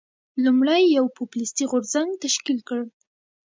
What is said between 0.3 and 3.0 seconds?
لومړی یو پوپلیستي غورځنګ تشکیل کړ.